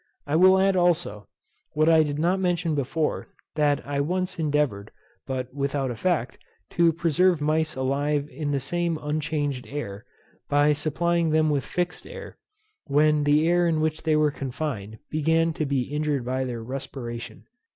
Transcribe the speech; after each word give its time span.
I 0.25 0.35
will 0.35 0.57
add, 0.57 0.75
also, 0.75 1.27
what 1.73 1.87
I 1.87 2.01
did 2.01 2.17
not 2.17 2.39
mention 2.39 2.73
before, 2.73 3.27
that 3.53 3.87
I 3.87 3.99
once 4.01 4.39
endeavoured, 4.39 4.89
but 5.27 5.53
without 5.53 5.91
effect, 5.91 6.39
to 6.71 6.91
preserve 6.91 7.39
mice 7.39 7.75
alive 7.75 8.27
in 8.31 8.49
the 8.49 8.59
same 8.59 8.97
unchanged 8.99 9.67
air, 9.67 10.05
by 10.49 10.73
supplying 10.73 11.29
them 11.29 11.51
with 11.51 11.63
fixed 11.63 12.07
air, 12.07 12.39
when 12.85 13.25
the 13.25 13.47
air 13.47 13.67
in 13.67 13.79
which 13.79 14.01
they 14.01 14.15
were 14.15 14.31
confined 14.31 14.97
began 15.11 15.53
to 15.53 15.67
be 15.67 15.83
injured 15.83 16.25
by 16.25 16.45
their 16.45 16.63
respiration. 16.63 17.43